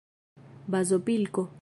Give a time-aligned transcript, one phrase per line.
[0.71, 1.49] bazopilko